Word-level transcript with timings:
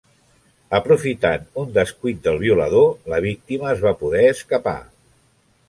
Aprofitant 0.77 1.43
un 1.65 1.69
descuit 1.75 2.23
del 2.29 2.41
violador, 2.45 2.89
la 3.15 3.21
víctima 3.29 3.71
es 3.75 3.87
va 3.87 3.95
poder 4.03 4.25
escapar. 4.33 4.77